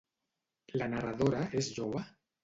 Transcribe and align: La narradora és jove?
La 0.81 0.87
narradora 0.93 1.41
és 1.59 1.69
jove? 1.75 2.01